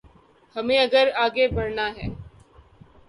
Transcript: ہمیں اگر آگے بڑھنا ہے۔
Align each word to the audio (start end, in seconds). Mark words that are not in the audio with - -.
ہمیں 0.55 0.77
اگر 0.79 1.07
آگے 1.23 1.47
بڑھنا 1.47 1.85
ہے۔ 1.97 2.07